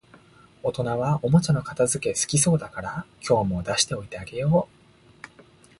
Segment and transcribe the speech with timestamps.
[0.63, 5.61] 大人はおもちゃの片づけ好きそうだから、今日も出しておいてあげよう